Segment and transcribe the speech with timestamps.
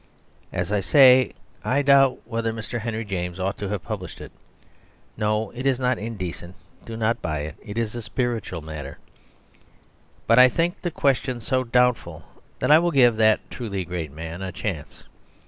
[0.51, 2.79] As I say, I doubt whether Mr.
[2.79, 4.31] Henry James ought to have published it
[5.15, 8.97] (no, it is not indecent, do not buy it; it is a spiritual matter),
[10.25, 12.23] but I think the question so doubtful
[12.57, 15.03] that I will give that truly great man a chance.